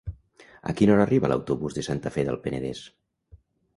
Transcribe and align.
A 0.71 0.73
quina 0.79 0.95
hora 0.95 1.03
arriba 1.07 1.31
l'autobús 1.33 1.77
de 1.79 1.85
Santa 1.91 2.13
Fe 2.17 2.25
del 2.31 2.41
Penedès? 2.47 2.85